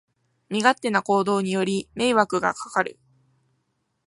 [0.49, 2.97] 身勝手な行動により迷惑がかかる